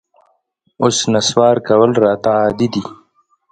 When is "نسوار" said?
1.13-1.57